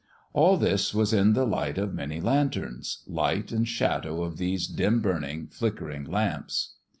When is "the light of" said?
1.33-1.93